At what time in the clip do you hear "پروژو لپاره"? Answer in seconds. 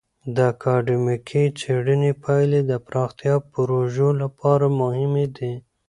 3.51-4.65